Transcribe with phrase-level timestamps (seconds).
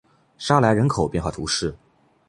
[0.35, 1.77] 沙莱人口变化图示